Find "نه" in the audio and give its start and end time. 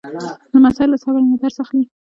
1.31-1.35